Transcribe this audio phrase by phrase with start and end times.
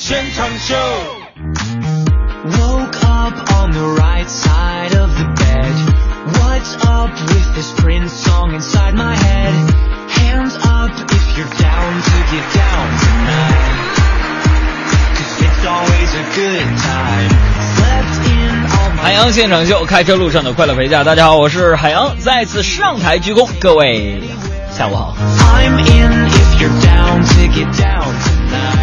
[0.00, 0.74] 现场秀。
[2.46, 5.74] Woke up on the right side of the bed.
[6.38, 9.52] What's up with this Prince song inside my head?
[10.08, 13.94] Hands up if you're down to get down tonight.
[15.16, 17.30] Cause it's always a good time.
[17.74, 21.02] Slept in all my 海洋现场秀，开车路上的快乐陪驾。
[21.02, 24.22] 大家好，我是海洋，再次上台鞠躬，各位
[24.70, 25.16] 下午好。
[25.40, 28.79] I'm in if you're down to get down tonight.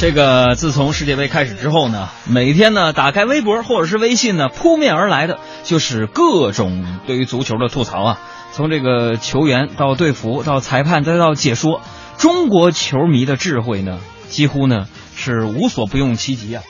[0.00, 8.20] 这个自从世界杯开始之后呢，每天呢打开微博或者是微信呢，扑面而来的就是各种对于足球的吐槽啊。
[8.50, 11.82] 从这个球员到队服到裁判再到解说，
[12.16, 13.98] 中国球迷的智慧呢，
[14.30, 16.62] 几乎呢是无所不用其极啊。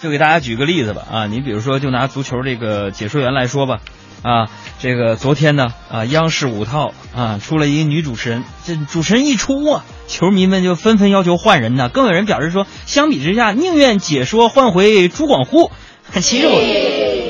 [0.00, 3.80] 就给大家举个例子吧啊，你比如说就拿足球这个解说员来说吧，
[4.22, 4.48] 啊，
[4.78, 15.70] 这个昨天呢啊，央视五套啊出了一个女主持人，这主持人一出啊，球迷们就纷纷要求换人呢，更有人表示说，相比之下宁愿解说换回朱广沪。
[16.20, 16.58] 其实我，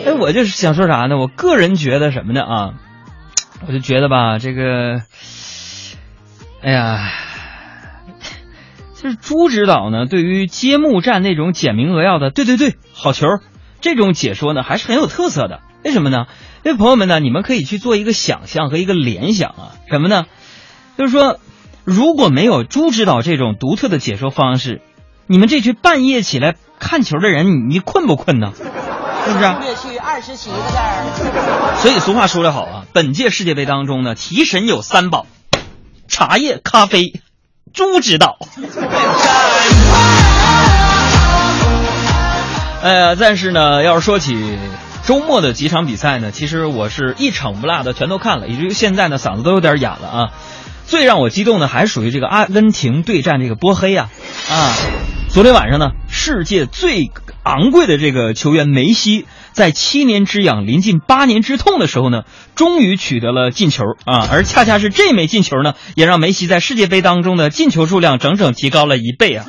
[0.06, 1.18] 哎，我就是想说啥呢？
[1.18, 2.70] 我个人觉得什么呢啊？
[3.66, 5.02] 我就觉得吧，这个，
[6.62, 7.12] 哎呀。
[9.02, 13.26] 就是朱指导呢，对于揭幕战那种简明扼要的“对对对，好球”
[13.80, 15.60] 这种解说呢，还是很有特色的。
[15.82, 16.26] 为什么呢？
[16.62, 20.26] 因为朋友们呢，你们可以去做一个想象和一个联想啊，什么呢？
[20.98, 21.38] 就是说，
[21.84, 24.82] 如果没有朱指导这种独特的解说方式，
[25.26, 28.52] 你们这群半夜起来看球的人，你你困不困呢？
[28.54, 29.44] 是不是？
[29.44, 31.76] 略去二十七个字儿。
[31.78, 35.26] 所以俗话说得好啊，本届世界杯当中呢，提神有三宝：
[36.08, 37.20] 茶叶、咖啡、
[37.72, 38.36] 朱指导。
[42.82, 44.34] 哎呀，但是呢，要是说起
[45.04, 50.30] 周末的几场比赛呢，其实我是一场不落的全都看了，以至于现在呢嗓子都有点哑了啊。
[50.86, 54.10] 最让我激动的还属于这个阿根廷对战这个波黑啊
[54.50, 54.74] 啊！
[55.28, 57.12] 昨天晚上呢，世界最
[57.44, 62.22] 昂贵的这个球员梅西，在七年之痒临近八年之痛的时候呢，
[62.56, 64.26] 终于取得了进球啊！
[64.32, 69.46] 而恰恰是这枚进球呢，也让梅西在世界杯当中的进球数量整整提高了一倍啊！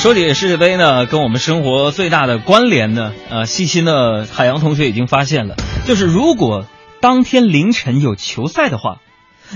[0.00, 6.64] 说起世界杯呢，跟我们生活最大的关联呢，呃，细心的海洋同学已经发现了，就是如果
[7.02, 8.96] 当天凌晨有球赛的话，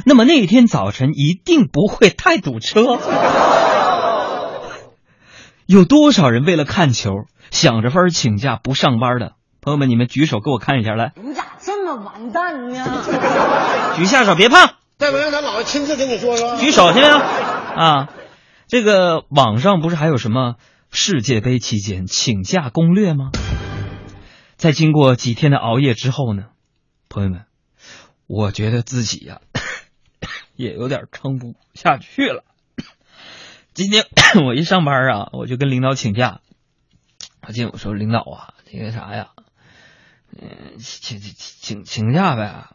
[0.04, 2.99] 那么那一天早晨一定不会太堵车。
[5.65, 7.10] 有多少人为了看球，
[7.50, 9.33] 想着法儿请假不上班的？
[9.62, 12.84] 朋友们，你们举手给我看一下，来，你咋这么完蛋呢？
[13.97, 14.75] 举下手，别怕。
[14.99, 16.59] 再不让咱姥爷亲自跟你说说。
[16.59, 17.16] 举手听没有？
[17.16, 18.09] 啊，
[18.74, 20.56] 这个网上不是还有什么
[20.90, 23.30] 世界杯期间请假攻略吗？
[24.56, 26.46] 在经过几天的熬夜之后呢，
[27.08, 27.44] 朋友们，
[28.26, 29.40] 我觉得自己呀、
[30.56, 32.42] 也有点撑不下去了。
[33.74, 34.06] 今天
[34.44, 36.41] 我一上班啊，我就跟领导请假。
[37.46, 39.28] 我进我说领导啊，那个啥呀，
[40.36, 42.70] 嗯，请请请请假呗。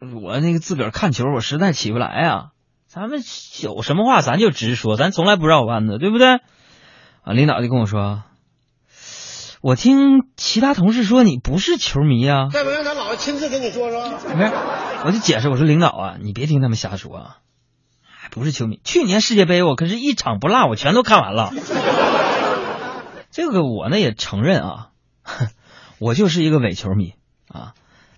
[0.00, 2.51] 我那个自个儿看球，我实在起不来啊。
[2.92, 3.22] 咱们
[3.62, 6.28] 有什么话咱就直说，咱从来不绕弯子，对不对？
[7.22, 8.22] 啊，领导就跟我说，
[9.62, 12.50] 我听其他同事说你不是球迷啊。
[12.52, 14.02] 再不让咱老爷亲自跟你说说。
[15.06, 17.36] 我就解释，我说领导啊，你别听他们瞎说啊，
[18.04, 18.78] 还不是球迷。
[18.84, 21.50] 去年世界杯我可是一场不落，我全都看完了。
[23.30, 24.88] 这个我呢也承认啊，
[25.98, 27.14] 我就是一个伪球迷
[27.48, 27.72] 啊。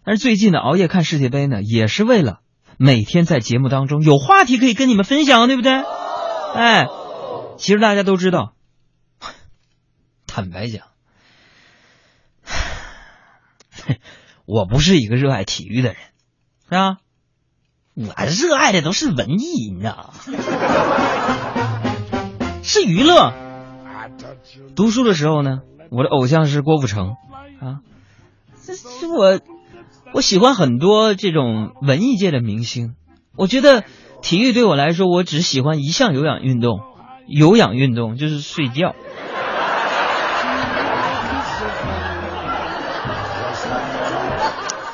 [0.04, 2.40] 但是最近呢，熬夜看世界杯呢，也是为了
[2.78, 5.72] 每天在节目当中有话题可以跟你们分享，对不对？
[6.54, 6.86] 哎，
[7.58, 8.54] 其实大家都知道，
[10.26, 10.86] 坦白讲，
[14.46, 15.96] 我不是一个热爱体育的人，
[16.64, 16.96] 是吧？
[17.94, 20.14] 我热爱的都是文艺，你知道吗？
[22.62, 23.32] 是娱乐。
[24.76, 25.60] 读书的时候呢，
[25.90, 27.14] 我的偶像是郭富城
[27.60, 27.80] 啊，
[28.64, 29.38] 这是我
[30.14, 32.94] 我喜欢很多这种文艺界的明星。
[33.36, 33.82] 我觉得
[34.22, 36.78] 体育对我来说，我只喜欢一项有氧运动，
[37.26, 38.94] 有氧运动就是睡觉。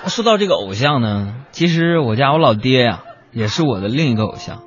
[0.07, 4.63] 说到这个偶像呢，其实我家我老爹呀、也是我的另一个偶像。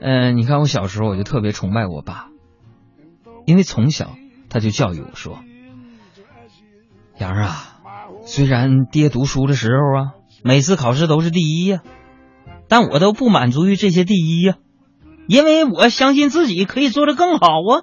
[0.00, 2.30] 嗯、你看我小时候我就特别崇拜我爸，
[3.46, 4.10] 因为从小
[4.50, 5.38] 他就教育我说
[7.18, 7.77] ：“杨儿啊，
[8.30, 10.12] 虽然爹读书的时候啊，
[10.44, 11.80] 每次考试都是第一呀、
[12.68, 14.56] 但我都不满足于这些第一呀、
[15.26, 17.80] 因为我相信自己可以做得更好啊。”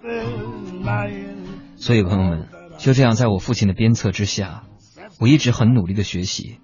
[1.77, 2.47] 所以朋友们，
[2.77, 4.65] 就这样在我父亲的鞭策之下，
[5.19, 6.59] 我一直很努力的学习。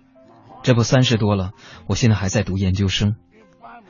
[0.62, 1.54] 这不三十多了，
[1.88, 3.16] 我现在还在读研究生。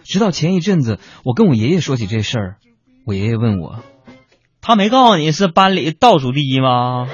[0.04, 2.56] 直到前一阵子，我跟我爷爷说起这事儿，
[3.06, 3.84] 我爷爷问我
[4.62, 7.10] ：“他没告诉你是班里倒数第一吗？”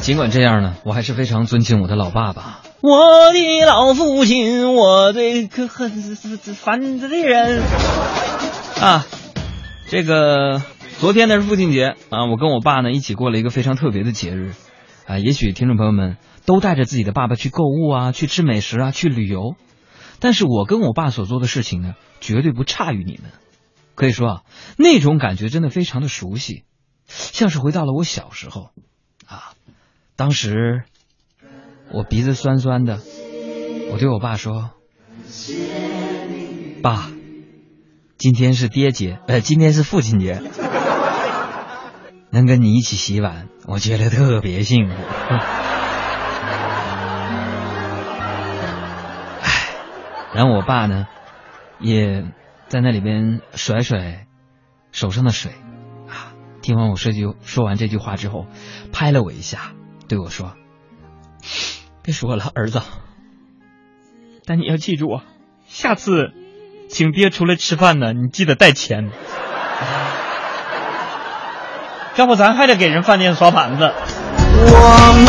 [0.00, 2.62] 尽管这样呢，我还是非常尊敬我的老爸爸。
[2.80, 7.62] 我的老父亲，我最可恨烦的人
[8.80, 9.06] 啊！
[9.88, 10.62] 这个
[10.98, 14.52] 昨天呢是父亲节啊，我跟我爸呢一起过了一个非常特别的节日
[15.06, 15.18] 啊。
[15.18, 19.56] 也许听众朋友们都带着自己的爸爸去购物啊，去吃美食啊，去旅游，
[20.20, 23.32] 但是我跟我爸所做的事情呢，绝对不差于你们。
[23.94, 24.42] 可以说啊，
[24.76, 26.64] 那种感觉真的非常的熟悉，
[27.08, 28.70] 像是回到了我小时候
[29.26, 29.52] 啊。
[30.16, 30.82] 当时
[31.92, 33.00] 我鼻子酸酸的，
[33.92, 34.70] 我对我爸说
[36.82, 37.10] ：“爸，
[38.16, 40.40] 今天是爹节，呃，今天是父亲节，
[42.32, 44.94] 能跟你一起洗碗，我觉得特别幸福。”
[49.42, 49.68] 唉，
[50.34, 51.06] 然后我爸呢，
[51.78, 52.24] 也
[52.68, 54.26] 在那里边甩甩
[54.92, 55.52] 手上的水，
[56.08, 56.32] 啊，
[56.62, 58.46] 听完我说句说完这句话之后，
[58.94, 59.72] 拍了我一下，
[60.08, 60.52] 对我说。
[62.02, 62.80] 别说了，儿子。
[64.46, 65.20] 但你要记住，
[65.66, 66.32] 下次
[66.88, 69.10] 请爹出来吃饭呢，你记得带钱，
[72.14, 73.92] 要不咱还得给人饭店刷盘子。
[74.58, 75.26] 我们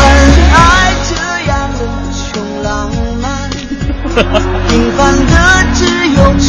[0.54, 1.16] 爱这
[1.50, 1.78] 样的
[2.14, 2.88] 穷浪
[3.20, 3.50] 漫，
[4.68, 5.34] 平凡的
[5.74, 5.82] 只
[6.14, 6.46] 有吃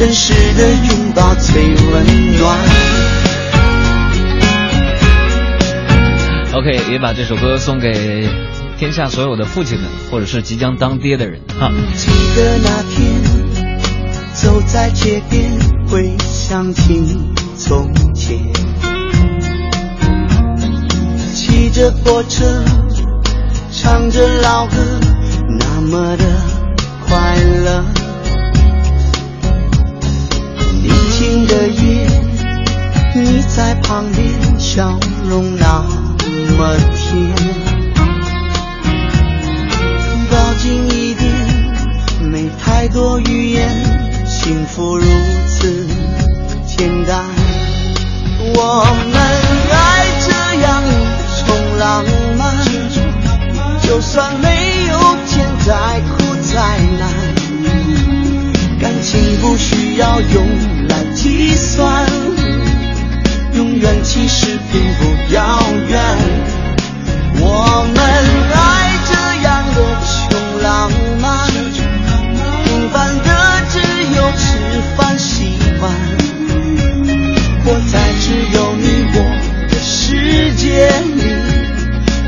[0.00, 2.58] 真实的拥抱最温暖。
[6.54, 8.26] OK，也把这首歌送给
[8.78, 11.70] 天下所有的父亲们，或者是即将当爹的人哈。
[11.94, 13.22] 记得那天
[14.32, 15.52] 走在街边，
[15.86, 17.18] 回想起
[17.58, 18.38] 从前，
[21.34, 22.64] 骑着破车，
[23.70, 24.76] 唱着老歌，
[25.58, 26.24] 那么的
[27.06, 27.36] 快
[27.66, 27.99] 乐。
[31.70, 32.08] 夜，
[33.14, 35.82] 你在旁边，笑容那
[36.56, 37.34] 么甜。
[40.30, 41.30] 抱紧一点，
[42.30, 43.68] 没太多语言，
[44.26, 45.04] 幸福如
[45.48, 45.86] 此
[46.66, 47.24] 简单。
[48.54, 49.20] 我们
[49.72, 50.30] 爱这
[50.60, 50.88] 样一
[51.46, 52.04] 种浪
[52.38, 52.56] 漫，
[53.82, 57.02] 就算没有天再苦再难，
[58.80, 60.46] 感情不需要用
[61.22, 62.06] 计算，
[63.52, 66.00] 永远其实并不遥远。
[67.42, 68.00] 我们
[68.54, 68.58] 爱
[69.04, 69.12] 这
[69.42, 69.76] 样的
[70.06, 70.08] 穷
[70.62, 70.90] 浪
[71.20, 71.46] 漫，
[72.64, 73.28] 平凡的
[73.68, 73.76] 只
[74.16, 74.40] 有吃
[74.96, 75.92] 饭洗碗，
[77.66, 79.16] 活在只有你我
[79.68, 81.20] 的世界里，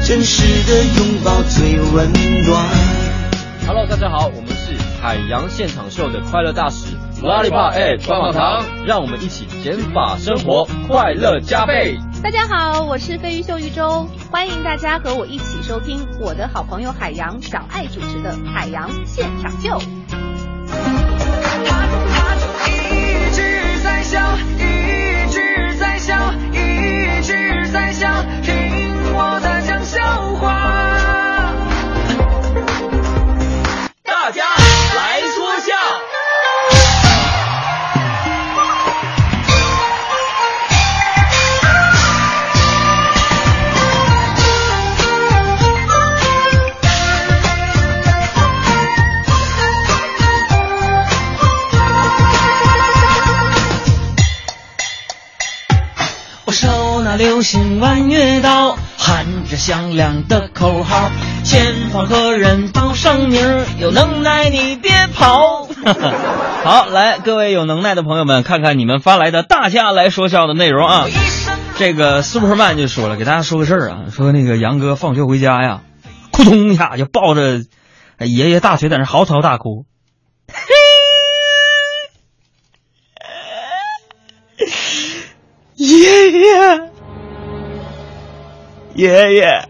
[0.07, 2.13] 真实的拥抱最温
[2.47, 2.69] 暖。
[3.67, 6.89] Hello，大家好，我们是海洋现场秀的快乐大使
[7.23, 11.97] Lollipop 哎棒棒糖，让我们一起减法生活，快乐加倍。
[12.21, 19.81] 大家好，我是飞鱼秀玉舟，欢迎大家和我一起收听我的好朋友海洋小爱主持的海洋现场秀。
[22.67, 28.09] 一直在笑，一直在笑，一直在笑，
[28.43, 29.52] 听我在
[57.17, 61.11] 流星弯月刀，喊着响亮的口号，
[61.45, 63.41] 前方何人报上名？
[63.79, 65.67] 有能耐你别跑！
[66.65, 71.07] 好，来，各位有能耐的朋友们，看看你们发来的大家来说笑的内容啊。
[71.77, 75.83] 这个 Superman 就说了，给大家说个事儿啊，说那个杨哥放学回家呀，
[76.33, 77.61] 扑通一下就抱着
[78.19, 79.85] 爷爷大腿在那嚎啕大哭。
[85.75, 86.92] 爷爷，
[88.95, 89.69] 爷爷，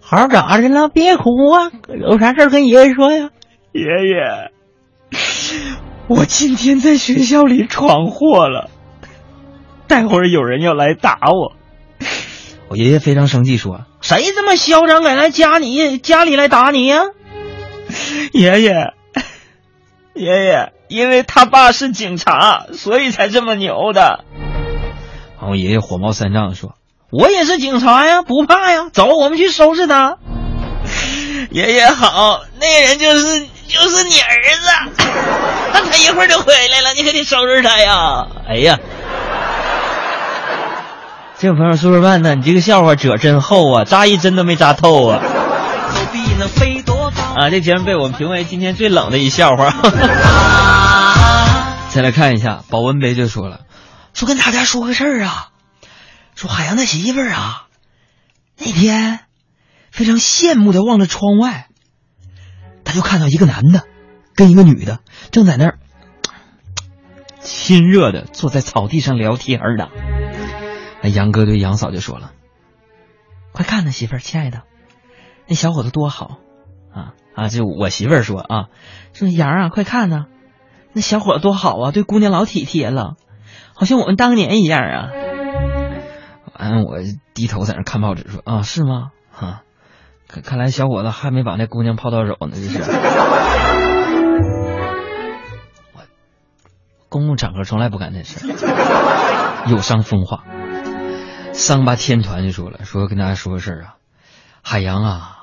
[0.00, 0.88] 孩儿咋的了？
[0.88, 1.70] 别哭啊！
[1.88, 3.30] 有啥事儿跟爷爷说呀。
[3.72, 4.52] 爷爷，
[6.06, 8.70] 我今天在学校里闯祸了，
[9.88, 11.54] 待会儿有人要来打我。
[12.68, 17.02] 我爷爷非常生气，说：“谁这么嚣张，敢来家里家里来打你呀、
[18.32, 18.92] 爷爷，
[20.14, 24.24] 爷爷，因为他爸是警察，所以才这么牛的。”
[25.36, 26.74] 然后我爷爷火冒三丈地说
[27.12, 28.88] 我也是警察呀，不怕呀。
[28.90, 30.16] 走，我们去收拾他。
[31.52, 34.26] “爷爷好，那人就是就是你儿
[34.56, 34.66] 子，
[35.74, 38.78] 那他一会儿就回来了，你可得收拾他呀。”哎呀，
[41.38, 45.20] 这位朋友说说办呢，你这个笑话褶真厚啊，扎一针都没扎透啊。
[47.36, 49.74] 啊，这节目被我们评为今天最冷的一笑话。
[51.90, 53.60] 再来看一下，保温杯就说了，
[54.14, 55.48] 说跟大家说个事儿啊，
[56.34, 57.68] 说海洋的媳妇儿啊，
[58.58, 59.20] 那天
[59.90, 61.68] 非常羡慕的望着窗外，
[62.84, 63.84] 他就看到一个男的
[64.34, 65.78] 跟一个女的正在那儿
[67.40, 69.88] 亲热的坐在草地上聊天儿呢。
[71.02, 72.32] 那杨哥对杨嫂就说了
[73.52, 74.62] ：“快看呐，媳妇儿，亲爱的，
[75.48, 76.38] 那小伙子多好
[76.94, 78.66] 啊啊！”就我媳妇儿说啊，
[79.12, 80.26] 说杨啊，快看呐，
[80.92, 83.16] 那小伙子多好啊，对姑娘老体贴了，
[83.74, 85.08] 好像我们当年一样啊。
[86.70, 86.98] 完，我
[87.34, 89.10] 低头在那看报纸说啊，是吗？
[89.30, 89.62] 哈、
[90.28, 92.78] 看看来小伙子还没把那姑娘泡到手呢，这是。
[95.92, 96.00] 我
[97.08, 100.44] 公共场合从来不干这事儿，有伤风化。
[101.52, 103.96] 桑巴天团就说了，说跟大家说个事儿啊，
[104.62, 105.36] 海洋啊，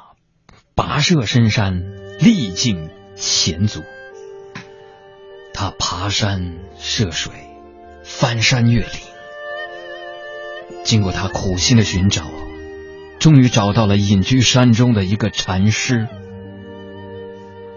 [0.76, 1.84] 跋涉深山，
[2.20, 3.84] 历尽险阻，
[5.54, 7.34] 他爬山涉水，
[8.04, 8.90] 翻山越岭，
[10.90, 12.24] 经过他苦心的寻找，
[13.20, 16.08] 终于找到了隐居山中的一个禅师。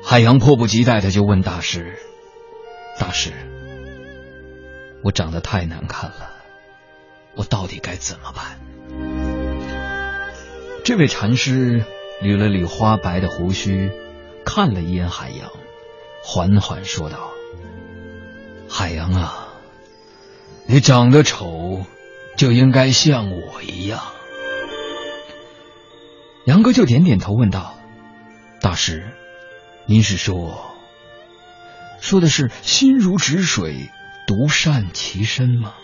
[0.03, 1.99] 海洋迫不及待的就问大师
[2.99, 3.35] ：“大师，
[5.05, 6.31] 我长得太难看了。”
[7.37, 8.59] 我到底该怎么办？
[10.83, 11.85] 这位禅师
[12.23, 13.91] 捋了捋花白的胡须，
[14.43, 15.51] 看了一眼海洋，
[16.25, 17.31] 缓缓说道
[18.71, 19.49] ：“海洋啊，
[20.65, 21.85] 你长得丑，
[22.37, 24.01] 就应该像我一样。”
[26.45, 27.75] 杨哥就点点头，问道
[28.61, 29.07] ：“大师，
[29.87, 30.75] 您是说，
[32.01, 33.91] 说的是心如止水，
[34.27, 35.75] 独善其身吗？”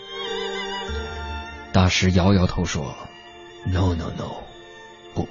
[1.71, 2.95] 大师摇摇头说
[3.65, 4.43] ：“No No No，
[5.13, 5.27] 不，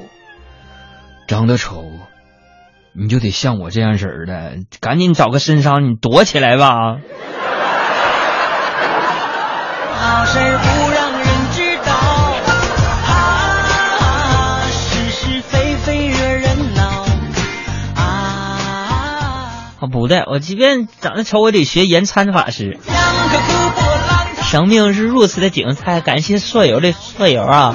[1.27, 1.85] 长得丑，
[2.95, 6.99] 你就得像我这样式的，赶紧找个深山你躲起来吧。
[19.81, 22.79] 啊，不对，我即便长得丑，我得学严参法师。
[24.43, 27.75] 生命是如此的精彩，感谢所有的所有啊！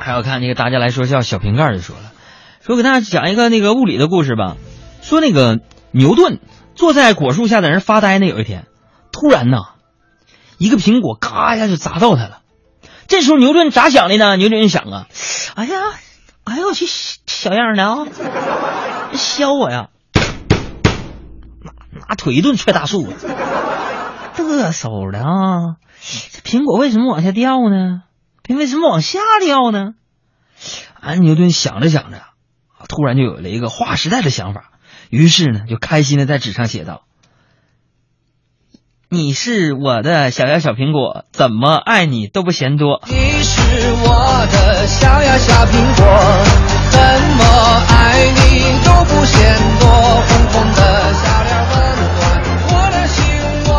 [0.00, 2.12] 还有看那个大家来说笑，小瓶盖就说了，
[2.64, 4.56] 说给大家讲一个那个物理的故事吧。
[5.02, 5.60] 说那个
[5.92, 6.40] 牛顿
[6.74, 8.66] 坐在果树下在那儿发呆呢，有一天，
[9.12, 9.74] 突然呐，
[10.58, 12.38] 一个苹果嘎一下就砸到他了。
[13.06, 14.36] 这时候牛顿咋想的呢？
[14.36, 15.06] 牛顿想啊，
[15.54, 15.76] 哎呀，
[16.44, 18.06] 哎呦我去，小样的啊，
[19.14, 19.88] 削我呀！
[21.62, 21.72] 拿
[22.08, 23.12] 拿腿一顿踹大树啊，
[24.36, 25.76] 嘚瑟的啊！
[26.32, 28.02] 这苹果为什么往下掉呢？
[28.42, 29.94] 它为什么往下掉呢？
[31.00, 32.20] 啊，牛顿想着想着，
[32.88, 34.72] 突然就有了一个划时代的想法，
[35.08, 37.04] 于是呢，就开心的在纸上写道
[39.08, 43.02] ：“你是我的小呀小苹果，怎么爱你都不嫌多。
[44.06, 46.04] 我的小呀小苹果，
[46.90, 47.00] 怎
[47.38, 47.42] 么
[47.88, 47.92] 爱
[48.28, 49.88] 你都不嫌多。
[49.88, 50.80] 红红的
[51.14, 52.14] 小脸温暖
[52.68, 53.24] 我的心
[53.66, 53.72] 窝，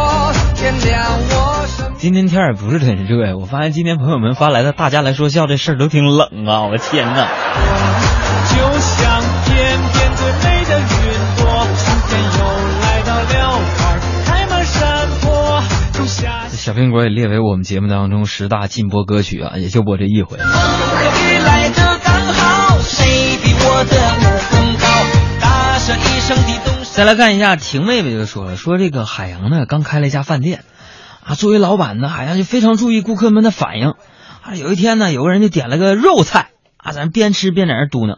[0.55, 0.94] 点亮
[1.29, 1.34] 我
[1.67, 6.63] 生”今天天儿也不是很热，我发现今天朋友们发来的大家来说笑这事儿都挺冷啊！
[6.72, 7.27] 我天呐！
[8.50, 9.55] 就像天
[9.94, 10.54] 边最美
[16.65, 20.39] 小苹果也列为我们节目当中十大禁播歌曲啊，也就播这一回。
[26.91, 30.63] 再来看一下，婷妹妹就说了，说这个海洋呢刚开了一家饭店，
[31.24, 33.89] 啊，作为老板呢，海洋就非常注意顾客们的反应。
[34.41, 38.17] 啊，有一天呢，有个人就点了个肉菜，啊，咱边吃边在那嘟囔：“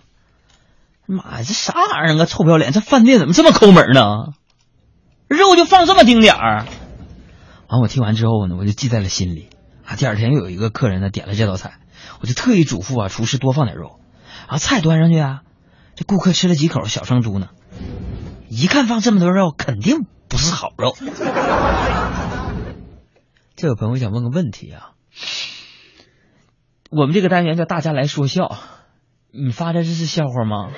[1.05, 2.25] 妈呀，这啥玩意儿啊？
[2.25, 2.71] 臭不要脸！
[2.71, 4.27] 这饭店怎么这么抠门呢？
[5.27, 6.63] 肉就放这么丁点儿？”
[7.69, 9.49] 完我听完之后呢，我就记在了心里
[9.85, 9.95] 啊。
[9.95, 11.79] 第二天又有一个客人呢点了这道菜，
[12.21, 13.99] 我就特意嘱咐啊厨师多放点肉。
[14.47, 15.41] 啊，菜端上去啊，
[15.95, 17.49] 这顾客吃了几口小生猪呢，
[18.49, 20.95] 一看放这么多肉，肯定不是好肉。
[23.57, 24.91] 这位朋友想问个问题啊，
[26.89, 28.55] 我们这个单元叫大家来说笑，
[29.31, 30.69] 你发的这是笑话吗？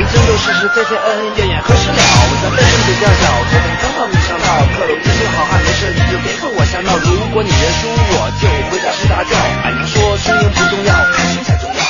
[0.00, 1.96] 就好，人生都是是非非恩恩怨怨何时了？
[2.42, 6.96] 咱们身嘴调调，头等舱到你上道，克隆真正好汉没事你就别和我瞎闹。
[6.96, 9.36] 如果你认输，我就回家睡大觉。
[9.64, 11.80] 俺娘说输赢不重要，开心才重要。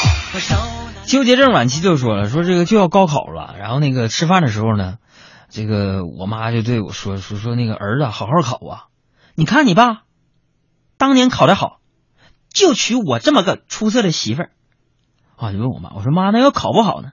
[1.07, 4.97] 纠结症晚期就说了，说这个就要高考了，然后那个吃饭的时候呢，
[5.49, 8.85] 这个我妈就对我说说说那个儿子好好考啊，
[9.35, 10.02] 你看你爸
[10.99, 11.79] 当年考得好，
[12.52, 14.50] 就娶我这么个出色的媳妇儿。
[15.37, 17.11] 啊，就问我妈，我说妈，那要考不好呢？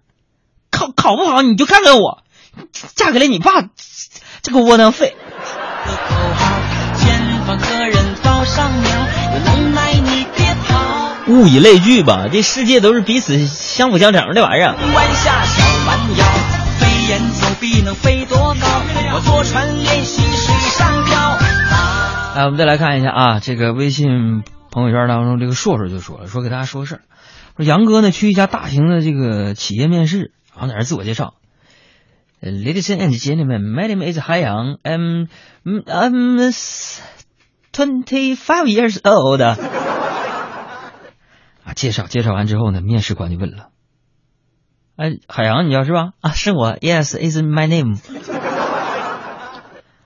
[0.77, 2.19] 考考不好你就看看我，
[2.93, 3.63] 嫁给了你爸
[4.43, 5.15] 这个窝囊废。
[11.29, 14.75] 物以类聚吧，这世界都是彼此相辅相成的玩意儿。
[14.75, 16.25] 弯下小弯腰，
[16.79, 18.67] 飞檐走壁能飞多高？
[19.13, 21.37] 我坐船练习水上漂。
[22.35, 27.01] 来，我们再来看一下啊，这个微信朋友圈当中，这个硕硕就说了，说给大家说个事儿，
[27.57, 31.35] 说杨哥呢去一家大型的这个企业面试，然后在那自我介绍。
[32.41, 35.27] Ladies and gentlemen, my name is 海洋，I'm
[35.63, 36.51] I'm
[37.71, 39.41] twenty five years old。
[39.43, 39.55] 啊，
[41.75, 43.69] 介绍介绍完之后呢，面试官就问了
[44.97, 46.13] ：“哎，海洋你叫是吧？
[46.21, 47.99] 啊，是我，Yes, is my name。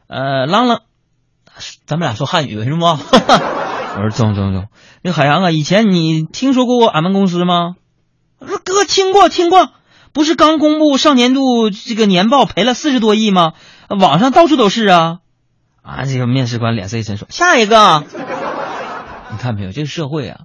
[0.08, 0.82] 呃，浪浪，
[1.86, 3.00] 咱们俩说汉语是吗？
[3.96, 4.68] 我说中中中。
[5.02, 7.76] 那海洋啊，以前你听说过俺们公司吗？
[8.40, 9.70] 我说哥听过听过，
[10.14, 13.54] 不是刚公布上年度这个年报赔了四十多亿吗？
[13.90, 15.18] 网上到处都是啊。
[15.82, 18.04] 啊，这个面试官脸色一沉说：“下一个。”
[19.32, 20.42] 你看没有，这个社会啊。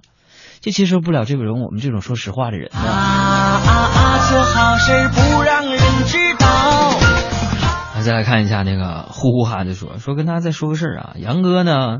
[0.59, 4.27] 就接受不了这种我们这种说实话的人啊啊啊！
[4.27, 6.47] 做好事不让人知道。
[6.47, 11.99] 啊再来看一下那个呼呼哈就说说跟大家再说个事儿啊，杨哥呢，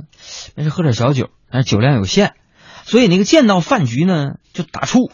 [0.56, 2.34] 那是喝点小酒，但是酒量有限，
[2.84, 5.12] 所以那个见到饭局呢就打怵。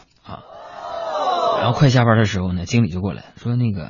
[1.64, 3.88] 然后快下班的时候呢，经理就过来说那个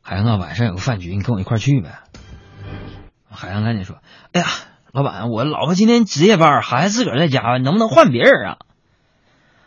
[0.00, 1.98] 海洋啊，晚上有个饭局，你跟我一块去呗。
[3.30, 3.98] 海洋赶紧说，
[4.32, 4.46] 哎呀。
[4.92, 8.56] 老板，我老婆今天值夜班，孩子自个儿在家，能不能换别人啊？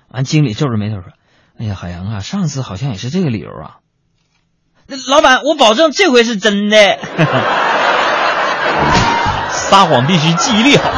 [0.09, 1.13] 完，经理皱着眉头说
[1.59, 3.77] ：“哎呀，海洋啊，上次好像也是这个理由啊。”
[4.89, 6.77] 那老板，我保证这回是真的。
[9.53, 10.89] 撒谎必须记忆力好。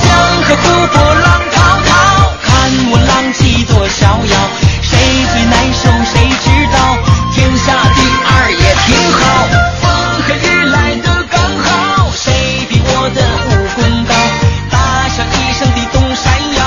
[0.00, 0.12] 江
[0.44, 1.09] 河湖泊，
[3.70, 4.34] 多逍遥，
[4.82, 4.98] 谁
[5.32, 6.78] 最难受谁知道？
[7.32, 9.20] 天下第二也挺好，
[9.80, 9.88] 风
[10.22, 14.12] 和日来的刚好，谁比我的武功高？
[14.70, 16.58] 大笑一声的东山腰，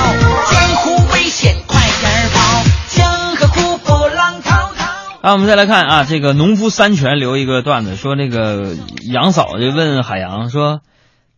[0.50, 4.84] 江湖危险快点跑，江河湖波浪滔滔。
[5.22, 8.74] 啊，我们再来看啊，这个农夫三全留一个段子，说那个
[9.12, 10.80] 杨嫂就问海洋说：“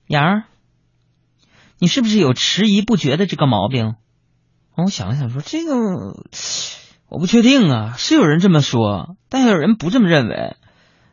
[0.08, 0.44] 杨儿，
[1.78, 3.94] 你是不是有迟疑不决的这个毛病？”
[4.84, 5.74] 我想了想说：“这个
[7.08, 10.56] 我不确定啊，是有人这么说，但有人不这么认为。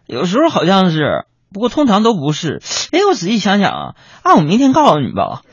[0.05, 2.61] 有时候好像是，不过通常都不是。
[2.91, 5.43] 哎，我仔细想想啊，啊，我明天告诉你吧。”，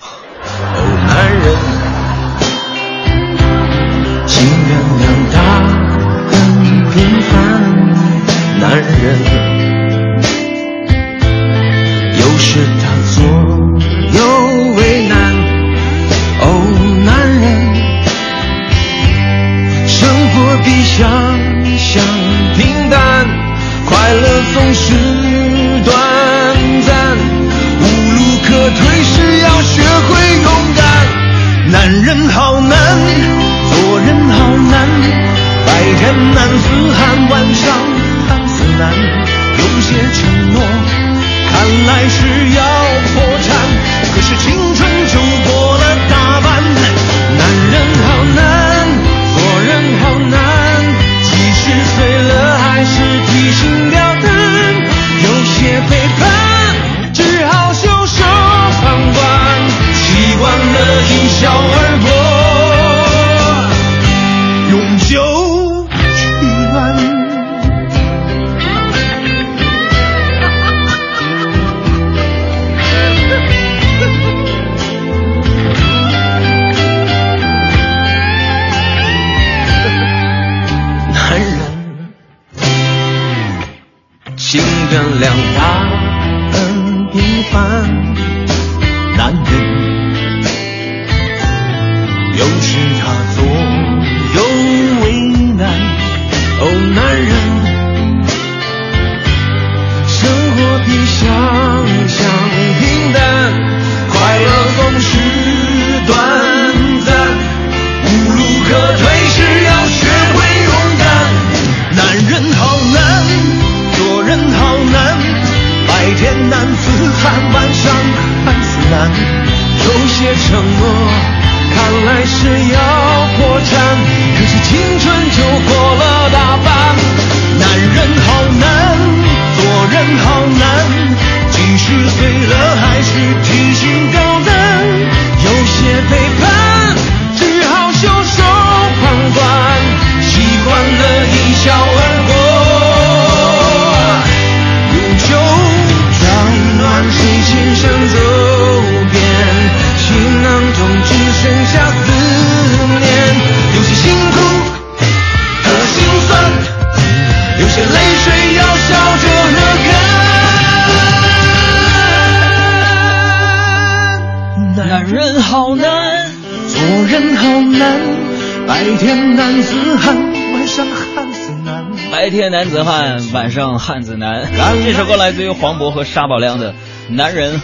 [172.31, 174.49] 白天男子汉，晚上汉子难。
[174.85, 176.73] 这首歌来自于黄渤和沙宝亮的
[177.09, 177.61] 《男人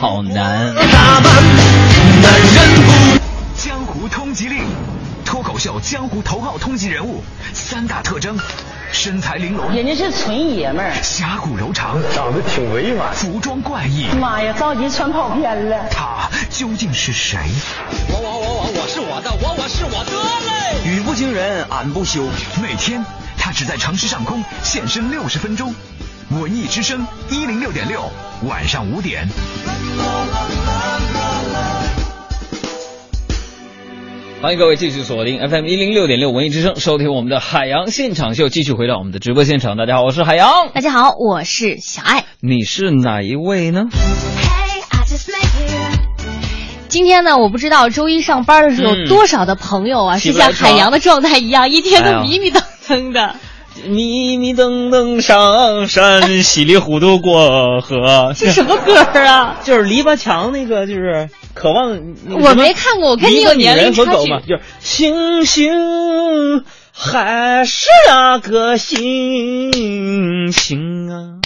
[0.00, 0.72] 好难》。
[0.72, 0.82] 男
[2.40, 3.18] 人不。
[3.54, 4.62] 江湖通缉令，
[5.26, 8.38] 脱口秀江湖头号通缉人物，三大特征：
[8.92, 14.06] 身材玲珑，人家是纯爷们儿，侠骨柔肠，长得挺委婉，服装怪异。
[14.18, 15.84] 妈呀，着急穿跑偏了。
[15.90, 17.38] 他究竟是谁？
[18.08, 20.12] 我我我我我是我的，我我是我的
[20.46, 20.90] 嘞！
[20.96, 22.22] 语不惊人俺不休。
[22.62, 23.04] 每天
[23.48, 25.74] 他只在城市上空现身六十分钟。
[26.38, 28.02] 文艺之声一零六点六，
[28.46, 29.26] 晚上五点。
[34.42, 38.50] 欢迎各位继续锁定 FM 一零六点六文艺之声，收听我们的海洋现场秀。
[38.50, 40.68] 继续回到我们的直播现场，大家好，我是海洋。
[40.74, 42.26] 大家好，我是小爱。
[42.42, 43.84] 你是哪一位呢？
[46.90, 53.36] 今天呢，我不知道周一上班的时候有多少的朋友啊，嗯是像海洋的状态一样，一天都迷迷瞪瞪的。
[53.84, 58.34] 迷迷瞪瞪上山，稀里糊涂过河。
[58.36, 59.56] 这什么歌啊？
[59.62, 61.90] 就是篱笆墙那个，就是渴望。
[62.40, 64.10] 我没看过，我跟你有年龄差距。
[64.48, 71.38] 就是星星还是那个星星啊，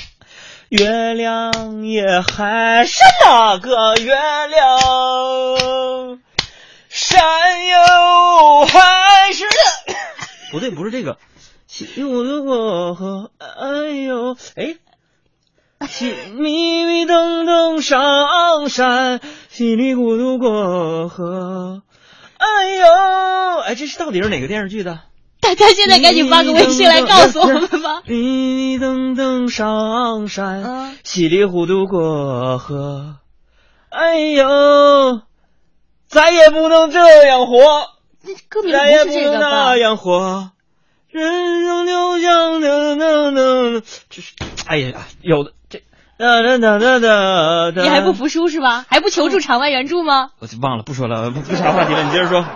[0.70, 6.18] 月亮也还是那个月亮，
[6.88, 7.20] 山
[7.66, 9.44] 又还是
[10.50, 11.18] 不对，不是这个。
[11.74, 14.76] 稀里糊涂过河，哎呦，哎，
[15.88, 21.80] 稀迷迷瞪瞪上山，稀里糊涂过河，
[22.36, 25.00] 哎呦，哎，这是到底是哪个电视剧的？
[25.40, 28.02] 大家现在赶紧发个微信来告诉我们吧。
[28.04, 33.16] 迷迷瞪瞪上山，稀里糊涂过河，
[33.88, 35.22] 哎呦，
[36.06, 37.56] 咱也不能这样活，
[38.50, 39.76] 歌名再也不能那吧？
[39.78, 40.51] 样活。
[41.12, 44.32] 人生就像那那那，这是
[44.66, 45.82] 哎呀，有的这
[46.16, 47.82] 哒哒哒哒哒。
[47.82, 48.86] 你还不服输是吧？
[48.88, 50.30] 还不求助场外援助吗？
[50.38, 52.46] 我就忘了，不说了，不不啥话题了，你接着说。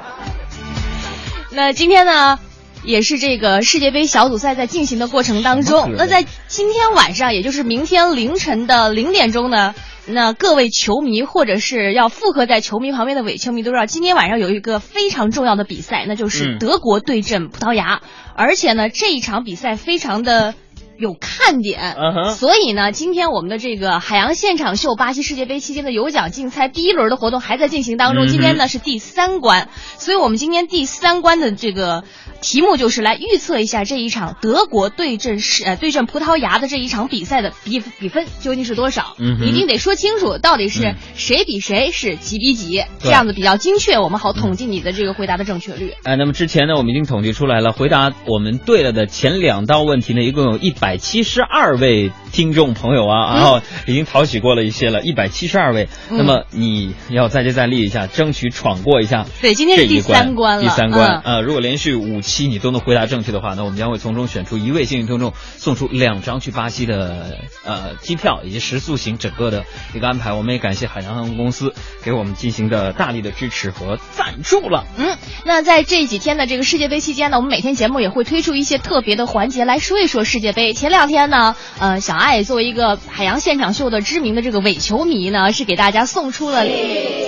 [1.50, 2.38] 那今天呢，
[2.82, 5.92] 也是这个世界杯小组赛在进行的过程当中。
[5.94, 9.74] 那在今天晚上，也就是明天凌晨的零点钟呢，
[10.08, 18.02] 那各位球迷或者是要附和在球迷旁边的伪球迷都知道，今天晚上有一个非常重要的比赛，那就是嗯德国对阵葡萄牙。
[18.34, 20.54] 而且呢，这一场比赛非常的。
[20.98, 28.26] 有看点嗯哼所以呢，今天我们的这个海洋现场秀巴西世界杯期间的有奖竞猜第一轮的活动还在进行当中。
[28.26, 32.04] 今天呢是第三关，所以我们今天第三关的这个
[32.40, 39.16] 题目就是来预测一下这一场德国对阵是呃对阵葡萄牙的这一场比赛的比比分究竟是多少？
[39.18, 45.94] 一定得说清楚，到底是嗯谁比谁是几比几，这样子比较精确，我们好统计你的这个回答的正确率。
[46.04, 55.88] 哎，那么之前呢，我们已经统计出来了，回答我们对了的前两道问题呢，一共有一百七十二位听众朋友啊，然后已经讨取过了一些了，一百七十二位。
[56.10, 59.26] 嗯那么你要再接再厉一下，争取闯过一下。
[59.40, 70.32] 对今天是第三关了第三关、嗯呃，如果连续五期你都能回答正确的话，那我们将会从中选出一位幸运听众，送出两张去巴西的呃机票以及食宿行整个的一个安排。
[70.32, 74.84] 我们也感谢海洋航空公司给我们进行的大力的支持和赞助了。
[74.98, 80.72] 嗯，那在这几天的这个世界杯期间呢，我们每天节目也会推出一些特别的环节来说一说世界杯。
[80.76, 86.66] 前两天呢，呃，小爱作为一个海洋现场秀的知名的这个伪球迷呢，是给大家送出了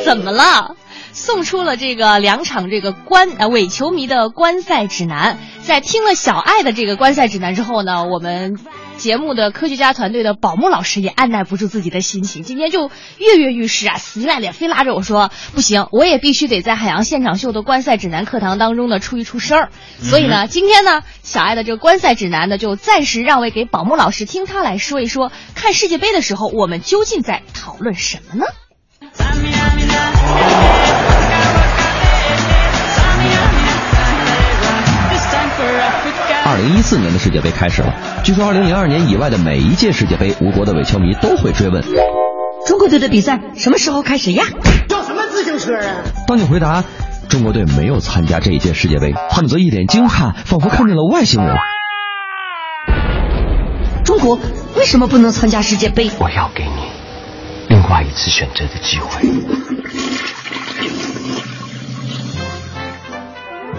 [0.05, 0.77] 怎么了？
[1.15, 5.39] 送出了这个两场这个观呃伪球迷的观赛指南。
[5.63, 8.59] 在听了小爱的这个观赛指南之后呢，我们
[8.99, 19.71] 节目的科学家团队的宝木老师也按耐不住自己的心情，今天就跃跃欲试啊，死赖脸，非拉着我说不行，我也必须得在海洋现场秀的观赛指南课堂当中呢出一出声儿。
[20.01, 28.45] 所以呢，今天呢，小爱的这个观赛指南呢，就暂时让位给宝木老师，听他来说一说，看世界杯的时候，我们究竟在讨论什么呢？
[36.59, 37.95] 零一四年的世界杯开始了，
[38.25, 41.81] 据说二零零二年以外的每一届世界杯，吴国的伪球迷都会追问：
[42.67, 44.45] 中国队的比赛什么时候开始呀？
[44.89, 46.03] 叫什么自行车啊？
[46.27, 46.83] 当你回答
[47.29, 51.57] 中国队没有参加这一届世界杯，他们则一脸惊诧，仿佛看见了外星人。
[54.05, 54.37] 中国
[54.77, 56.11] 为什么不能参加世界杯？
[56.19, 56.91] 我要给你
[57.69, 59.29] 另外一次选择的机会。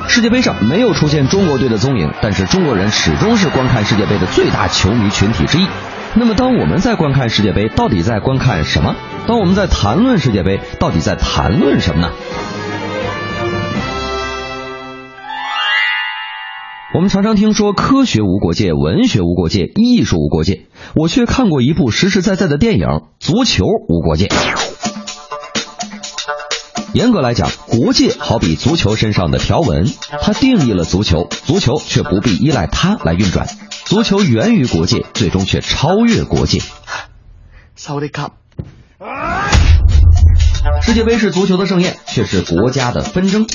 [0.10, 5.68] 世界杯上没有出现中国队的踪影，但是中国人始终是观看世界杯的最大球迷群体之一。
[6.16, 8.96] 那么，当我们在观看世界杯，到底在观看什么？
[9.28, 12.10] 当我们在谈论世界杯，到底在谈论什么呢？
[16.96, 22.88] 我们常常听说科学无国界、文学无国界、艺术无国界，我却看过一部实实在在的电影
[23.20, 24.26] 《足球无国界》。
[26.94, 29.86] 严格来讲，国界好比足球身上的条纹，
[30.22, 33.48] 它定义了足球，足球却不必依赖它来运转。
[33.86, 36.60] 足球源于国界，最终却超越国界。
[40.82, 43.46] 世界杯是足球的盛宴，却是国家的纷争。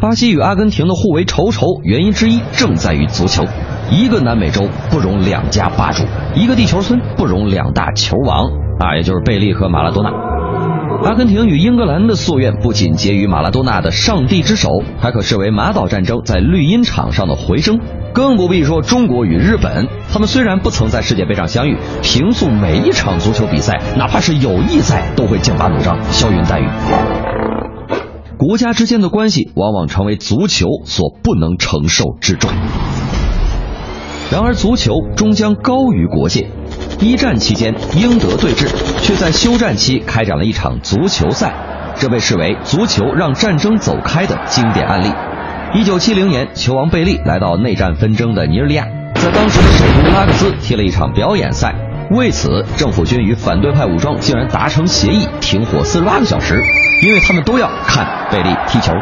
[0.00, 3.44] 巴西与阿根廷的互为仇仇，原因之一正在于足球。
[3.90, 8.50] 一个南美洲不容两家霸主，一个地球村不容两大球王
[8.82, 10.10] 啊，也就是贝利和马拉多纳。
[11.04, 17.78] 阿根廷与英格兰的夙愿不仅结于马拉多纳的上帝之手，还可视为马岛战争在绿茵场上的回声。
[18.12, 26.68] 更不必说中国与日本，他们虽然不曾在世界杯上相遇，平素每一场足球比赛，哪怕是友谊赛，都会剑拔弩张，消云淡雨。
[28.36, 32.50] 国家之间的关系往往成为足球所不能承受之重。
[34.32, 36.48] 然而，足球终将高于国界。
[36.98, 38.66] 一战期间，英德对峙，
[39.02, 41.52] 却在休战期开展了一场足球赛，
[41.96, 45.12] 这被视为足球让战争走开的经典案例。
[45.74, 51.74] 一九七零年，球王贝利来到内战纷争的尼日利亚，在当时的首都拉各斯踢了一场表演赛。
[52.12, 56.58] 为此，政府军与反对派武装竟然达成协议，停火四十八个小时，
[57.02, 58.94] 因为他们都要看贝利踢球。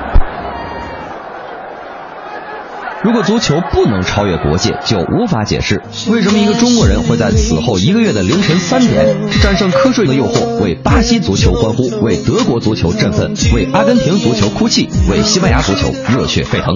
[3.02, 16.74] 如果足球不能超越国界，就无法解释为什么一个中国人会在此后一个月的凌晨三点，战胜瞌睡的诱惑，为巴西足球欢呼，为德国足球振奋，为阿根廷足球哭泣，为西班牙足球热血沸腾。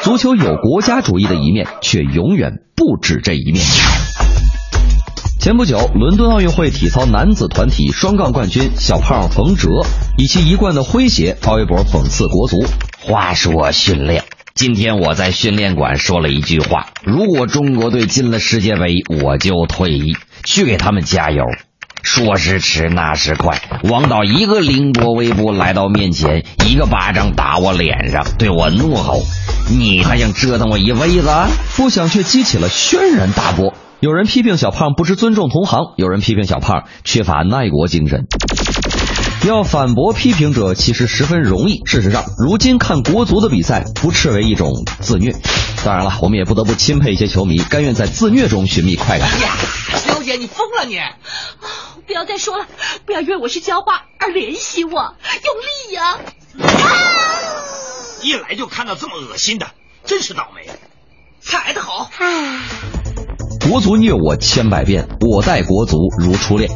[0.00, 3.64] 足球有国家主义的一面，却永远不止这一面。
[5.40, 9.68] 前不久，伦敦奥运会体操男子团体双杠冠军小胖冯哲
[10.16, 12.64] 以其一贯的诙谐发微博讽刺国足。
[13.00, 14.22] 话说训练。
[14.58, 21.44] 今天我在训练馆说了一句话：如果中国队进了世界杯，我就退役，去给他们加油。
[22.02, 29.22] 说时迟，那时快，王导一个凌波微步来到面前，一个巴掌打我脸上，对我怒吼
[29.70, 31.30] ：“你还想折腾我一辈子？”
[31.76, 33.74] 不想却激起了轩然大波。
[34.00, 38.26] 有人批评小胖不知尊重同行，有人批评小胖缺乏爱国精神。
[39.46, 41.82] 要反驳批评者其实十分容易。
[41.84, 45.34] 事实上，如今看国足的比赛不斥为一种自虐。
[45.84, 49.28] 当然了，我们也不得不钦佩一些球迷，甘愿在自虐中寻觅快感。
[49.40, 49.56] 呀，
[50.06, 50.98] 刘姐，你疯了你！
[52.06, 52.66] 不要再说了，
[53.06, 56.18] 不要因为我是浇花而怜惜我，用力呀！
[56.60, 56.68] 啊
[58.20, 59.68] 一来就看到这么恶心的，
[60.04, 60.68] 真是倒霉。
[61.40, 62.10] 踩得好！
[63.70, 66.68] 国足虐我千百遍，我待国足如初恋。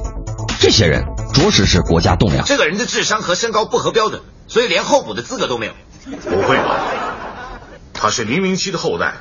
[0.61, 2.45] 这些人着实是国家栋梁。
[2.45, 5.73] 这个人的智商和身高不合标准，所以连候补的资格都没有。
[6.25, 6.79] 不会吧？
[7.95, 9.15] 他是零零七的后代，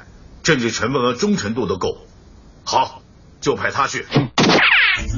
[0.43, 1.97] 政治成分和忠诚度都够。
[2.63, 3.02] 好，
[3.39, 4.06] 就派他去。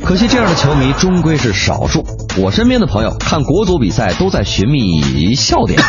[0.03, 2.05] 可惜这样的球迷终归是少数。
[2.37, 5.81] 我身边的朋友看国足比赛都在寻觅笑点。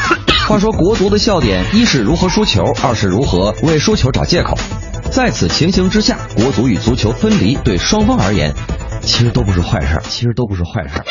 [0.48, 4.56] 话说国足的笑点，一是如何输球，二是如何为输球找借口。
[5.10, 8.52] 在此情形之下，国足与足球分离，对双方而言，
[9.04, 11.04] 其实都不是坏事儿，其实都不是坏事儿。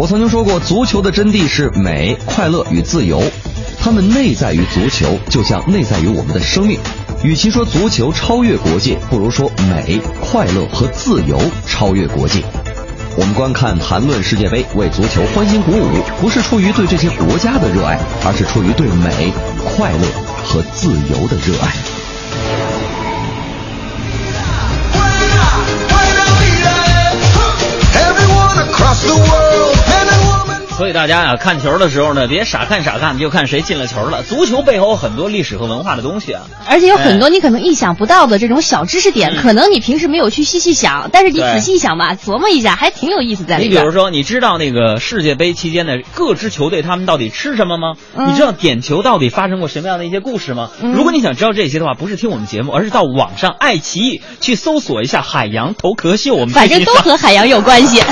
[0.00, 3.20] 我曾经说过，足球的真谛是美、快乐与自由，
[3.88, 6.78] 他们内在于足球，就像内在于我们的生命。
[7.22, 12.42] 与其说足球超越国界，不如说美、快乐和自由超越国界。
[13.16, 19.32] 我们观看、谈论世界杯，为足球欢欣鼓舞，不是出于对这些国家的热爱，而是出于对美、
[19.64, 20.06] 快乐
[20.44, 21.72] 和自由的热爱。
[30.78, 34.22] 所以大家啊、看球的时候呢，别傻看傻看，就看谁进了球了。
[34.22, 36.42] 足球背后有很多历史和文化的东西啊。
[36.68, 43.72] 而且有很多你可能意想不到的这种小知识点，可能你平时没有去细细想，但是你仔细一想吧，琢磨一下，还挺有意思在里边。
[43.72, 47.94] 你比如说，你知道那个世界杯期间的各支球队他们到底吃什么吗？
[48.16, 50.70] 嗯你知道点球到底发生过什么样的一些故事吗？
[50.80, 56.36] 嗯如果你想知道这些的话，不是听我们节目，而是到网上爱奇艺去搜索一下海洋头壳秀。
[56.36, 58.00] 我们反正都和海洋有关系。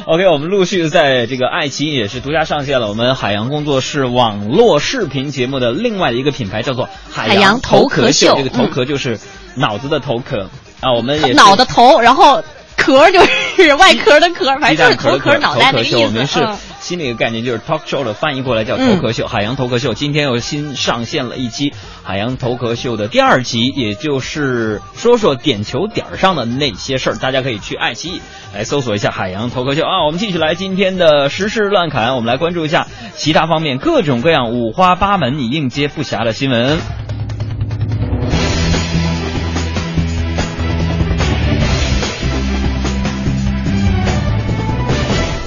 [0.06, 9.18] OK，我们陆续在这个爱奇艺也是独家上线了我们海洋工作室网络视频节目的另外的一个品牌，叫做海海洋头壳壳秀这个头壳就是
[9.56, 10.48] 脑子的头壳、
[10.80, 12.42] 啊，我们也是脑的头，然后
[12.76, 13.20] 壳就
[13.56, 16.48] 是 外壳的壳，反正就是头壳壳，脑袋那个头壳秀，意我们是
[16.80, 19.92] 新的一个概念，就是 talk show 的翻译过来叫头壳秀，海洋头壳秀。
[19.92, 27.16] 今天又新上线了一期海洋头壳秀的第二集，也就是说说点球点儿上的那些事儿。
[27.16, 28.22] 大家可以去爱奇艺
[28.54, 30.04] 来搜索一下海洋头壳秀啊。
[30.06, 36.78] 我们继续来今天的时事乱侃，我们来关注一下其他方面各种各样五花八门、你应接不暇的新闻。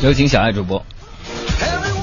[0.03, 0.85] 有请小爱主播。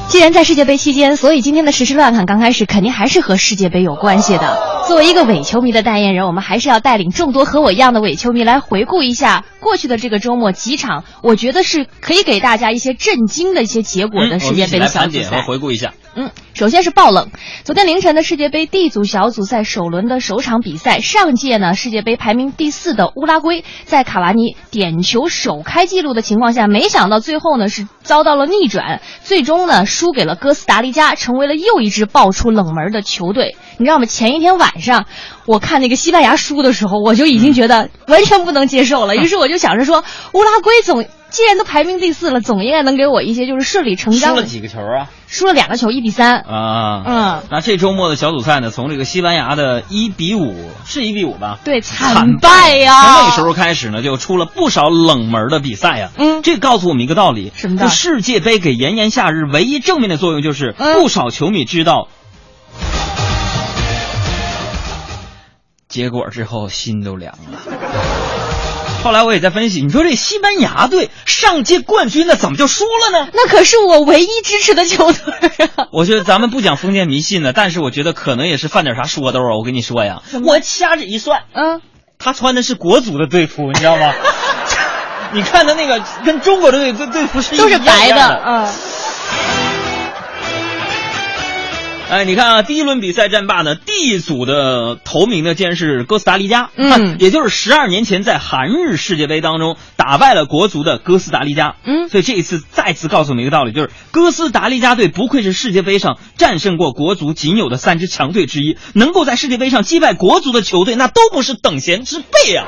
[0.09, 4.80] 既然在世界杯期间，所以今天的时事乱侃刚开始肯定还是和世界杯有关系的。
[4.91, 15.47] 作为一个伪球迷的代言人，我们还是要带领众多和我一样的伪球迷来回顾一下过去的这个周末几场，我觉得是可以给大家一些震惊的一些结果的世界杯的小组嗯我们一起来和。
[15.47, 15.95] 回顾一下。
[16.17, 17.31] 嗯，首先是爆冷。
[17.63, 33.55] 昨天凌晨的世界杯 D 组小组赛首轮的首场比赛，上届呢世界杯排名第四的乌拉圭，在卡瓦尼点球首开纪录的情况下，没想到最后呢是遭到了逆转，最终呢输给了哥斯达黎加，成为了又一支爆出冷门的球队。
[33.79, 34.05] 你知道吗？
[34.05, 35.07] 前一天晚上
[35.47, 44.35] 我看那个西班牙输的时候，我就已经觉得完全不能接受了，于是我就想着说，乌拉圭总既然都排名第四了，总应该能给我一些就是顺理成章。
[44.35, 45.09] 输了几个球啊？
[45.29, 46.41] 输了两个球，一比三。
[46.41, 51.61] 啊，嗯，那这周末的小组赛呢，从这个西班牙的一比五，是一比五吧？
[51.65, 53.05] 对，惨惨败呀！
[53.05, 56.11] 从那时候开始呢，就出了不少冷门的比赛呀。
[56.17, 62.09] 嗯，这告诉我们一个道理：什么道理世界杯给炎炎夏日唯一正面的作用，就是嗯不少球迷知道。
[65.91, 67.59] 结果之后心都凉了。
[69.03, 73.29] 后来我也在分析，你说这西班牙队上届冠军了，怎么就输了呢？
[73.33, 75.35] 那可是我唯一支持的球队
[75.77, 75.89] 啊！
[75.91, 79.57] 我觉得咱们不讲封建迷信呢，但是我觉得可能也是犯点啥说道啊。
[79.59, 81.81] 我跟你说呀，我掐指一算，嗯，
[82.19, 84.13] 他穿的是国足的队服，你知道吗？
[85.33, 88.69] 你看他那个跟中国的队队队服是一都是样样白的，嗯。
[92.11, 97.19] 哎，你看啊，第一轮比赛战罢呢，D 组的头名呢竟然是哥斯达黎加，嗯。
[97.21, 112.67] 也就是十二年前在韩日世界杯当中打败了国足的哥斯达黎加，嗯，所以这一次再次告诉我们一个道理，就是哥斯达黎加队不愧是世界杯上战胜过国足仅有的三支强队之一，能够在世界杯上击败国足的球队，那都不是等闲之辈啊。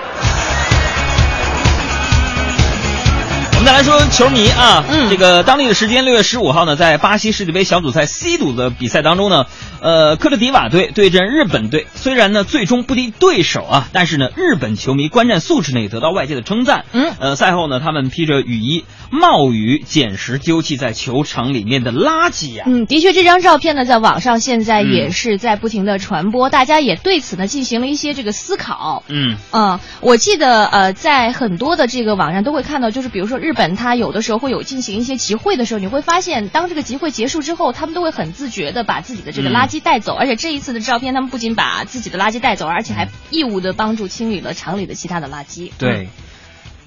[3.63, 9.45] 们再来说球迷啊，嗯，这个当地的时间六月十五号呢，在巴西世界杯小组赛 C 组的比赛当中呢，
[9.81, 16.87] 呃，科特迪瓦队对阵日本队，虽然呢最终不敌对手啊，但是呢，日本球迷观战素质呢也得到外界的称赞。
[16.93, 29.05] 嗯，呃，赛后呢，他们披着雨衣，冒雨捡拾丢弃在球场里面的垃圾呀、嗯，的确，这张照片呢，在网上现在也嗯是在不停的传播，大家也对此呢进行了一些这个思考。
[29.07, 45.71] 嗯嗯，我记得呃，在很多的这个网上都会看到，就是比如说日本，它有的时候会有进行一些集会的时候，你会发现，当这个集会结束之后，他们都会很自觉的把自己的这个垃圾圾带走，而且这一次的照片，他们不仅把自己的垃圾带走，而且还义务的帮助清理了厂里的其他的垃圾。
[45.79, 46.09] 对，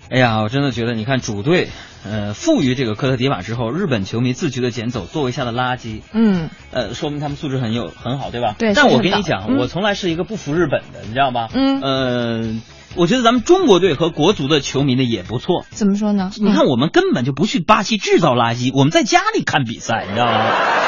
[0.09, 1.69] 哎呀，我真的觉得，你看主队，
[2.05, 8.53] 呃，赋予这个科特迪瓦之后，日本球迷自觉的捡走座位下的垃圾，嗯，呃，说明他们素质很有很好，对吧？
[8.57, 11.47] 对但我跟你讲，嗯我从来是一个不服日本的，你知道吗？
[11.53, 11.81] 嗯。
[11.81, 12.55] 呃，
[12.95, 15.65] 我觉得咱们中国队和国足的球迷呢也不错。
[15.69, 16.31] 怎么说呢？
[16.37, 20.84] 你看，我们根本就不去巴西制造垃圾，我们在家里看比赛，你知道吗？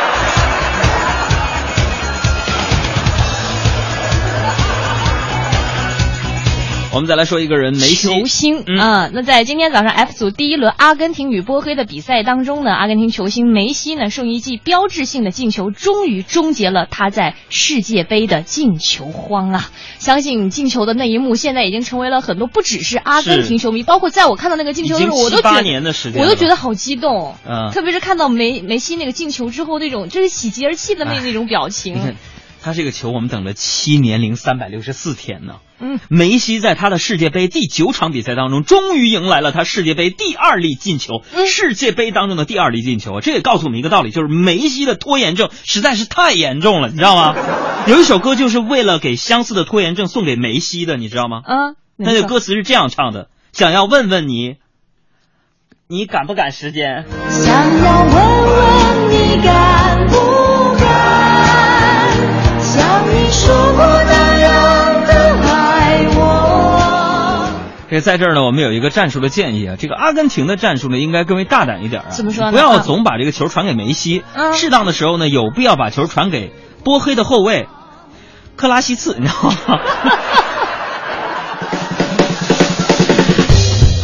[6.98, 19.70] 我们再来说一个人，梅西球星啊、那在今天早上 F 组第一轮阿根廷与波黑的比赛当中呢，阿根廷球星梅西呢送一记标志性的进球，终于终结了他在世界杯的进球荒啊！
[20.00, 27.36] 相信进球的那一幕，现在已经成为了很多不只是阿根廷球迷，包括在我看到那个进球的时候，我都觉得年的时间我都觉得好激动。
[27.48, 32.16] 嗯特别是看到梅梅西那个进球之后，那种就是喜极而泣的那哎那种表情。
[32.68, 35.62] 他这个球我们等了七年零三百六十四天呢。
[35.80, 43.22] 嗯，梅西在他的世界杯第九场比赛当中，终于迎来了他世界杯第二粒进球，嗯世界杯当中的第二粒进球。
[43.22, 47.36] 这也告诉我们一个道理，就是梅西的拖延症实在是太严重了，你知道吗？
[47.88, 51.44] 有一首歌就是为了给相似的拖延症送给梅西的，你知道吗？
[51.46, 54.58] 嗯，那个歌词是这样唱的：想要问问你，
[55.88, 57.06] 你赶不赶时间？
[57.30, 57.97] 想要
[67.98, 72.10] 这在这儿呢，我们有一个战术的建议啊，这个阿根廷的战术呢，应该更为大胆一点啊。
[72.10, 77.68] 怎么说呢不要啊总把这个球传给梅西，嗯适当的时候呢，有必要把球传给波黑的后卫
[78.56, 79.80] 克拉西茨，你知道吗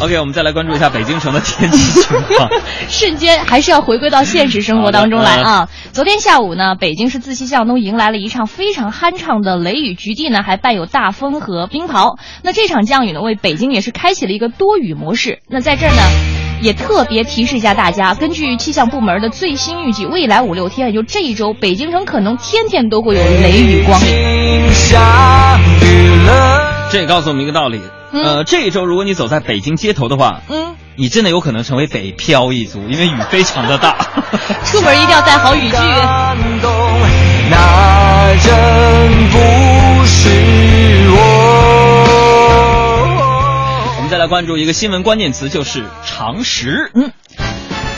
[0.04, 2.50] ？OK，我们再来关注一下北京城的天气情况。
[2.90, 5.70] 瞬间还是要回归到现实生活当中来啊！
[5.94, 12.18] 昨天下午呢，北京市自西向东迎来了一场非常酣畅的雷雨，局地呢还伴有大风和冰雹。
[12.44, 15.40] 那这场降雨呢，为北京也是开启了一个多雨模式。
[15.48, 16.02] 那在这儿呢。
[16.62, 24.00] 也特别提示一下大家，根据气象部门的最新预计，未来五六天，也就这一周，北京城可能天天都会有雷雨光。
[26.90, 27.82] 这也告诉我们一个道理，
[28.14, 33.98] 呃，这一周如果你走在北京街头的话，嗯，你真的有可能成为北漂一族，因为雨非常的大。
[34.66, 35.78] 出门一定要带好雨具。
[37.50, 38.54] 那真
[39.30, 40.30] 不是
[41.10, 41.18] 我。
[43.98, 46.92] 我们再来关注一个新闻关键词，就是常识。
[46.94, 47.12] 嗯。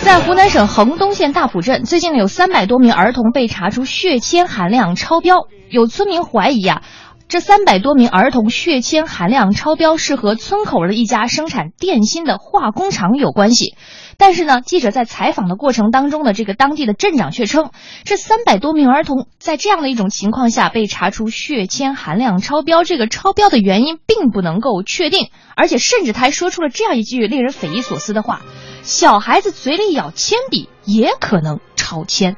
[0.01, 6.83] 在湖南省衡东县大埔镇，最近呢有三百多名儿童被查出血铅含量超标，有村民怀疑啊，
[7.27, 13.75] 这三百多名儿童血铅含量超标是和村口的一家生产电芯的化工厂有关系。
[14.17, 17.71] 但是呢，记者在采访的过程当中呢，这个当地的镇长却称，
[18.05, 28.41] 这三百多名儿童在这样的一种情况下被查出血铅含量超标，这个超标的原因并不能够确定，而且甚至他还说出了这样一句令人匪夷所思的话：
[28.83, 32.37] 小孩子嘴里咬铅笔也可能超铅。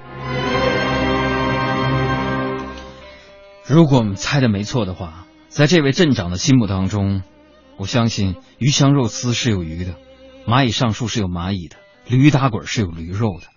[3.68, 7.22] 如果我们猜的没错的话，在这位镇长的心目当中，
[7.78, 9.96] 我相信鱼香肉丝是有鱼的，
[10.46, 11.76] 蚂蚁上树是有蚂蚁的，
[12.08, 13.48] 驴打滚是有驴肉的。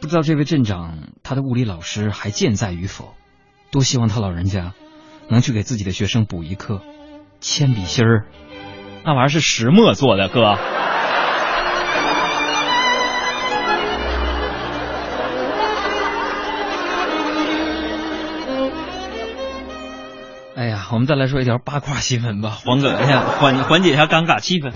[0.00, 3.14] 不知道这位镇长他的物理老师还健在与否？
[3.70, 4.74] 多希望他老人家
[5.30, 6.82] 能去给自己的学生补一课。
[7.40, 8.26] 铅笔芯儿，
[9.04, 10.58] 那玩意儿是石墨做的，哥。
[20.94, 24.70] 我们再来说一条八卦新闻吧，缓解一下，缓缓解一下尴尬气氛。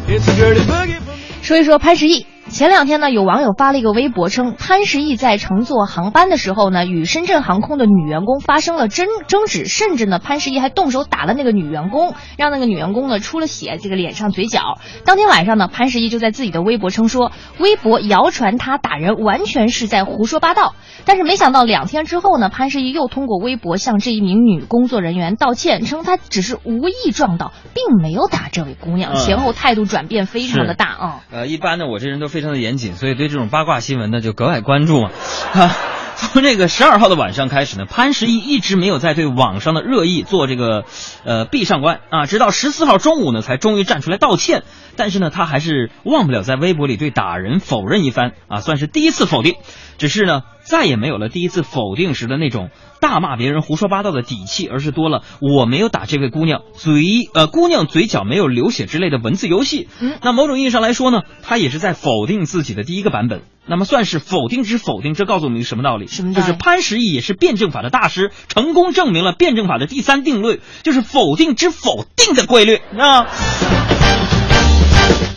[1.43, 2.27] 说一说潘石屹。
[2.51, 14.79] 前两天呢，有网友发了一个微博称，潘石屹在乘坐航班的时候呢，与深圳航空的女员工发生了争争执，甚至呢，潘石屹还动手打了那个女员工，让那个女员工呢出了血，这个脸上、嘴角。
[15.05, 20.75] 当天晚上呢，潘石屹就在自己的微博称说，微博谣传他打人完全是在胡说八道。
[21.05, 31.21] 但是没想到两天之后呢，潘石屹又通过微博向这一名女工作人员道歉，称他只是无意撞到，并没有打这位姑娘，前后态度转变非常的大啊。
[31.31, 35.11] 呃，一般呢，我这人都非非常的严谨，所以对这种八卦新闻呢就格外关注嘛。
[35.55, 35.75] 啊，
[36.21, 40.85] 从这个十二号的晚上开始呢，潘石屹一直没有在对网上的热议做这个
[41.25, 44.65] 呃闭上关啊，直到十四号中午呢，才终于站出来道歉。
[44.97, 49.55] 但是呢，他还是忘不了在微博里对打人否认一番啊，算是第一次否定。
[49.97, 59.89] 只是呢，再也没有了第一次否定时的那种大骂别人胡说八道的底气，而是多了我没有打这位姑娘嘴呃姑娘嘴角没有流血之类的文字游戏。
[60.01, 66.07] 嗯，那某种意义上来说呢，他也是在否定自己的第一个版本那么算是否定之否定，这告诉我们一个什么道理？
[66.07, 73.27] 什么就是潘石屹也是辩证法的大师，成功证明了辩证法的第三定律，就是否定之否定的规律啊。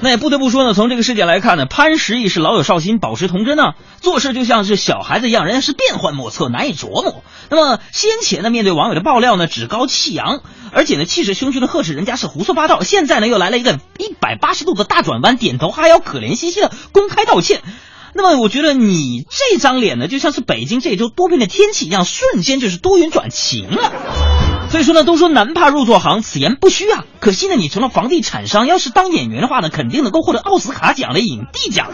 [0.04, 7.24] 那也不得不说呢，从这个事件来看呢，潘石屹是老有少心，保持童真啊，做事就像是小孩子一样，人家是变幻莫测，难以琢磨。
[7.50, 12.82] 那么先前呢，面对网友的爆料呢，趾高气扬，而且呢，气势汹汹的呵斥人家是胡说八道。
[12.82, 17.62] 现在呢，又来了一个一百八十度的大转弯，点头哈腰，可怜兮兮的公开道歉。
[18.14, 24.41] 那么我觉得你这张脸呢，就像是北京这周多变的天气一样，瞬间就是多云转晴了。
[24.72, 27.04] 所以说呢，都说男怕入错行，此言不虚啊。
[27.20, 31.90] 可惜呢，你成了房地产商，要是当演员的话呢，肯定能够获得奥斯卡奖的影帝奖。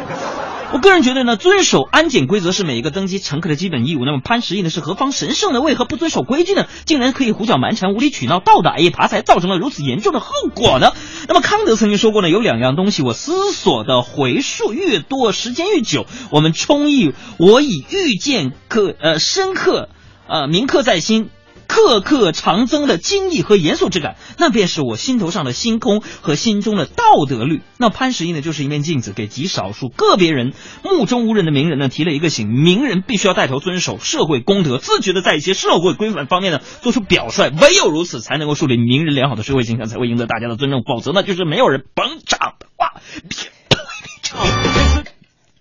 [0.74, 4.06] 我个人觉得呢，遵守安检规则是每一个登机乘客的基本义务。
[4.06, 5.62] 那么潘石屹呢是何方神圣呢？
[5.62, 6.68] 为何不遵守规矩呢？
[6.86, 10.92] 竟然可以胡搅蛮缠、无理取闹、倒打一耙，才造成了如此严重的后果呢？
[11.28, 19.90] 那么康德曾经说过呢，有两样东西，我思索的回数越多，时间越久，我们充溢，我已遇见刻呃深刻，
[20.28, 21.32] 呃铭刻在心。
[21.68, 27.62] 刻刻长增的惊异和严肃之感，那便是我心头上的星空和心中的道德律。
[27.78, 30.54] 那潘石屹呢，就是一面镜子，给极少数个别人
[30.84, 40.84] 目中无人的名人呢提了一个醒：名人必须要带头遵守社会公德，自觉的在一些社会规范方面呢做出表率，唯有如此，才能够树立名人良好的社会形象，才会赢得大家的尊重。
[40.84, 43.02] 否则呢，就是没有人捧场的话，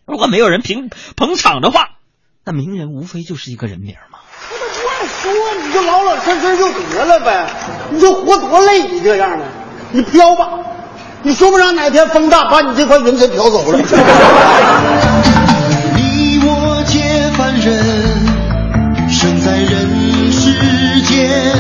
[0.07, 1.97] 如果没有人评捧场的话，
[2.45, 4.21] 那名人无非就是一个人名嘛。
[5.33, 7.47] 说你就老老实实就得了呗，
[7.91, 9.45] 你就活多累，你这样的，
[9.93, 10.49] 你飘吧，
[11.23, 13.79] 你说不上哪天风大把你这块云彩飘走了。
[15.95, 17.01] 你我皆
[17.37, 17.83] 凡人，
[19.11, 21.53] 生在人世间，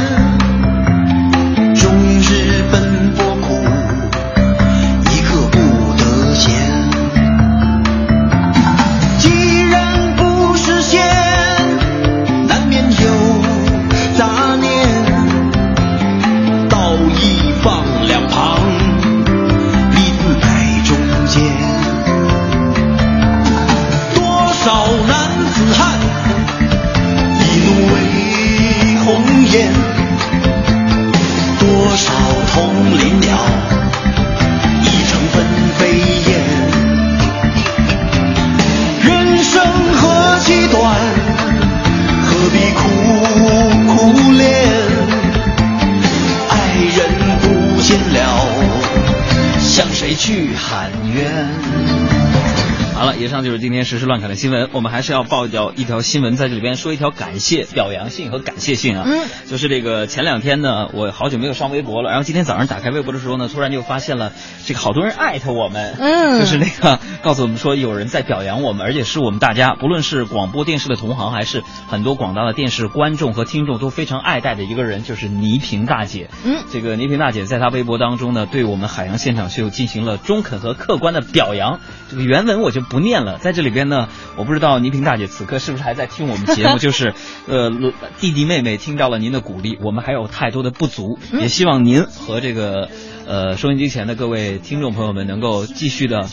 [53.47, 54.70] 就是今天实时乱侃的新闻。
[54.72, 59.05] 我们还是要报一条一条新闻，在这里边说一条感谢、表扬信和感谢信啊。
[59.07, 64.32] 嗯，就是这个前两天呢，我好久没有上微博了，然后今天早上打开微博的时候呢，突然就发现了
[64.66, 76.30] 这个好多人艾特我们，嗯就是那个告诉我们说有人在表扬我们，而且是我们大家，不论是广播电视的同行，还是很多广大的电视观众和听众都非常爱戴的一个人，就是倪萍大姐。
[76.44, 81.78] 嗯，这个倪萍大姐在她微博当中呢，对我们海洋现场秀进行了中肯和客观的表扬。
[82.11, 87.14] 这个原文我就不念了，在这里边呢，我不知道倪萍大姐此刻是不是还在听我们节目， 就是
[87.47, 87.70] 呃
[88.18, 92.89] 弟弟妹妹听到了您的鼓励，我们还有太多的不足，也希望您和这个
[93.26, 96.26] 呃收音机前的各位听众朋友们能够继续的。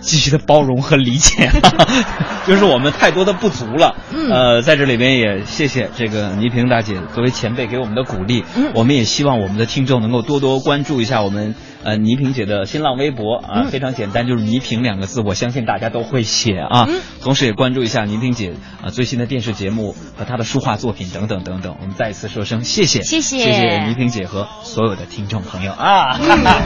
[0.00, 1.50] 继续的包容和理解，
[2.46, 3.96] 就是我们太多的不足了。
[4.12, 8.44] 嗯呃，在这里边也谢谢这个倪萍大姐作为前辈给我们的鼓励。
[8.54, 11.54] 嗯我们也希望我们的听众能够多多关注一下我们
[11.84, 16.86] 呃倪萍姐的新浪微博啊，嗯非常简单，就是倪萍两个字，我相信大家都会写啊。
[16.88, 21.76] 嗯同时也关注一下倪萍姐啊最新的电视节目和她的书画作品等等等等。
[21.80, 26.14] 我们再一次说声谢谢，谢谢谢谢倪萍姐和所有的听众朋友啊。
[26.18, 26.62] 哈 哈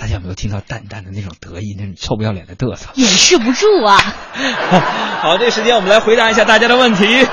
[0.00, 2.90] 大家有没有听到淡淡的那种得意，那种臭不要脸的嘚瑟？
[2.94, 3.98] 掩饰不住啊。
[5.22, 7.26] 好，这时间我们来回答一下大家的问题。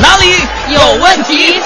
[0.00, 1.60] 哪里有问题？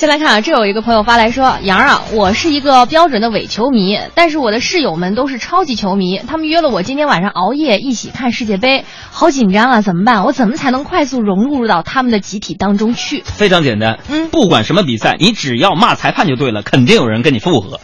[0.00, 10.24] 先来看啊，这有一个朋友发来说：“杨儿啊，我是一个标准的伪球迷，但是我的室友们都是超级球迷，他们约了我今天晚上熬夜一起看世界杯，好紧张啊，怎么办？
[10.24, 17.78] 我怎么才能快速融入到他们的集体当中去？”非常简单，嗯，不管什么比赛，你只要骂裁判就对了，肯定有人跟你附和。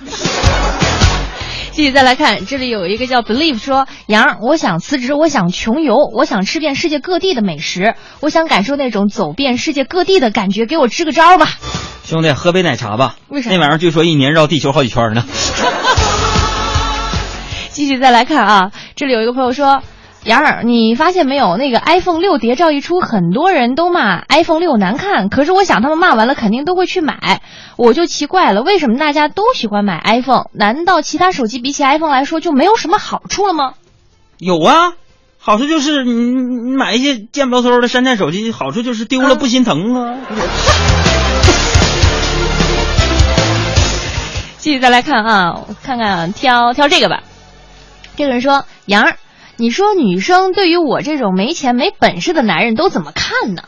[1.76, 11.50] 继续再来看，这里有一个叫 Believe 说：“杨儿，我想辞职，我想穷游，我想吃遍世界各地的美食，我想感受那种走遍世界各地的感觉，给我支个招吧。”
[12.02, 13.16] 兄弟，喝杯奶茶吧。
[13.28, 15.22] 为啥那玩意儿据说一年绕地球好几圈呢。
[17.68, 19.82] 继续再来看啊，这里有一个朋友说
[20.26, 21.56] ：“杨儿，你发现没有？
[21.56, 25.28] 那个 iPhone 六谍照一出，很多人都骂 iPhone 六难看。
[25.28, 27.42] 可是我想他们骂完了肯定都会去买，
[27.76, 30.46] 我就奇怪了，为什么大家都喜欢买 iPhone？
[30.52, 33.74] 难道其他手机比起 iPhone 来说就没有什么好处了吗？
[34.38, 34.94] 有啊，
[35.38, 40.16] 好处就是你你买一些贱不嗖嗖的山寨手机，好处就是丢了不心疼啊。
[44.58, 47.22] 继续再来看啊，看看挑挑这个吧。
[48.16, 49.16] 这个人说：“杨儿，
[49.58, 53.62] 你说女生对于我这种没钱没本事的男人都怎么看呢？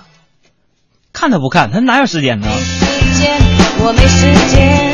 [1.15, 2.47] 看他不看，他哪有时间呢？
[2.47, 3.41] 时间，
[3.81, 4.93] 我没时间。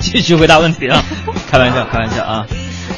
[0.00, 1.02] 继续回答问题啊，
[1.50, 2.46] 开玩笑，开玩笑啊。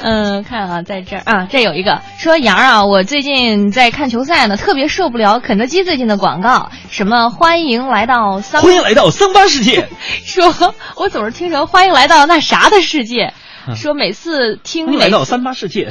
[0.03, 9.89] 嗯，看啊，在这儿啊，这有一个说杨儿啊，我最近在看球赛呢，特别受不了肯德基最近的广告，什么欢迎来到桑，欢迎来到桑巴世界，
[10.27, 13.35] 说我总是听成欢迎来到那啥的世界。
[13.77, 15.91] 说每次听来到三八世界，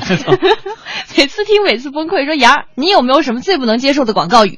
[1.18, 2.26] 每次听每次崩溃。
[2.26, 4.58] 说杨儿，你有没有什么最不能接受的广告语？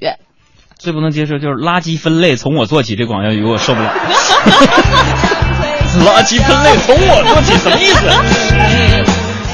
[0.78, 3.94] 最不能接受就是垃圾分类从我做起，这广告语我受不了。
[6.06, 8.00] 垃圾分类从我做起什么意思？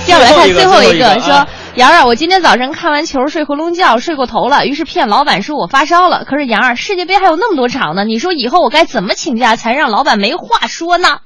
[0.06, 6.24] 接下来看最后一个，啊说杨儿，我今天早晨看完球睡回笼觉，睡过头了，于是骗老板说我发烧了。
[6.26, 11.20] 可是杨儿，世界杯还有那么多场呢，你说以后我该怎么请假才让老板没话说呢？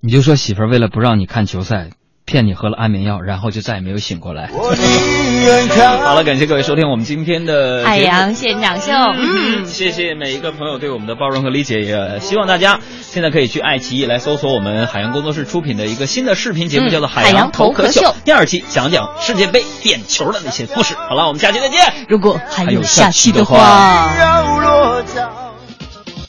[0.00, 1.90] 你就说媳妇儿为了不让你看球赛，
[2.24, 4.48] 骗你喝了安眠药，然后就再也没有醒过来。
[4.48, 20.94] 好了，感谢各位收听我们今天的海洋现场秀，嗯，谢谢每一个朋友对我们的包容和理解，也希望大家现在可以去爱奇艺来搜索我们海洋工作室出品的一个新的视频节目，嗯叫做《海洋头壳秀第二期，讲讲世界杯点球的那些故事。
[20.94, 21.80] 好了，我们下期再见。
[22.08, 25.45] 如果还还有有下下期的期的话。